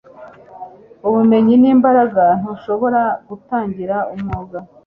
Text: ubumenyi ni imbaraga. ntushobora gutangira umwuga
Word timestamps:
ubumenyi 1.07 1.53
ni 1.61 1.67
imbaraga. 1.73 2.23
ntushobora 2.39 3.01
gutangira 3.27 3.97
umwuga 4.13 4.57